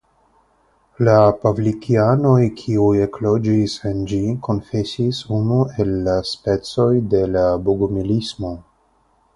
[1.07, 8.59] La Pavlikianoj kiuj ekloĝis en ĝi konfesis unu el la specoj de la Bogumilismo.